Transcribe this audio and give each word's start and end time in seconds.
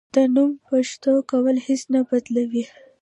د 0.15 0.17
نوم 0.33 0.51
پښتو 0.67 1.13
کول 1.29 1.55
هیڅ 1.67 1.81
نه 1.93 1.99
بدلوي. 2.09 2.63